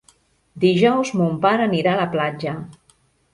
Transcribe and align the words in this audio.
Dijous 0.63 1.11
mon 1.19 1.35
pare 1.43 1.67
anirà 1.67 1.93
a 1.93 2.01
la 2.01 2.09
platja. 2.17 2.57